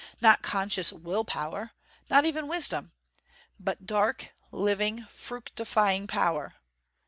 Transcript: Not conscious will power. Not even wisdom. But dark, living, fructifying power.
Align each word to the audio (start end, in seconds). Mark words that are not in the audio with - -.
Not 0.19 0.41
conscious 0.41 0.91
will 0.91 1.23
power. 1.23 1.73
Not 2.09 2.25
even 2.25 2.47
wisdom. 2.47 2.91
But 3.59 3.85
dark, 3.85 4.31
living, 4.51 5.05
fructifying 5.11 6.07
power. 6.07 6.55